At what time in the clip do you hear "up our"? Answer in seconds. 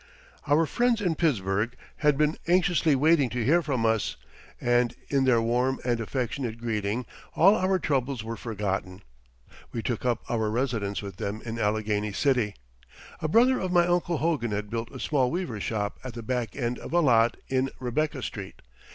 10.03-10.49